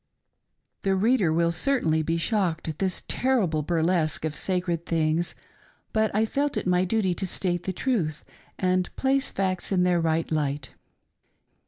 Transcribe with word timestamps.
■ 0.79 0.81
The 0.81 0.95
reader 0.95 1.31
will 1.31 1.51
certainly 1.51 2.01
be 2.01 2.17
shocked 2.17 2.67
at 2.67 2.79
this 2.79 3.03
terrible 3.07 3.61
bur 3.61 3.83
lesque 3.83 4.25
of 4.25 4.35
sacred 4.35 4.83
things, 4.87 5.35
but 5.93 6.09
I 6.15 6.25
felt 6.25 6.57
it 6.57 6.65
my 6.65 6.85
duty 6.85 7.13
to 7.13 7.27
state 7.27 7.65
the 7.65 7.71
truth 7.71 8.25
and 8.57 8.89
place 8.95 9.29
facts 9.29 9.71
in 9.71 9.83
their 9.83 10.01
right 10.01 10.31
light. 10.31 10.71